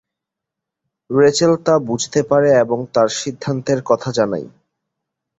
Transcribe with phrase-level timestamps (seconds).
[1.09, 4.47] Rachel তা বুঝতে পারে এবং তার সিদ্ধান্তের কথা জানায়।